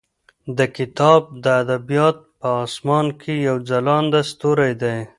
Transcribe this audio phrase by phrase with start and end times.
[0.57, 4.97] دا کتاب د ادبیاتو په اسمان کې یو ځلانده ستوری دی.